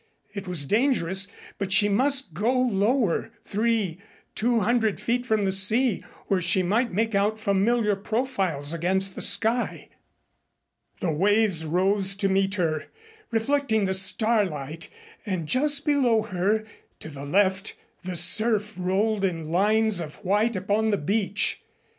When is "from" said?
5.27-5.45